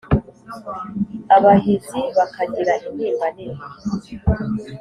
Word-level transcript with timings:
Abahizi 1.35 1.99
bakagira 2.17 2.73
intimba 2.87 3.25
nini 3.35 3.61